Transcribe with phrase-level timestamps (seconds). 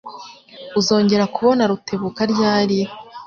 [0.79, 2.79] Uzongera kubona Rutebuka ryari?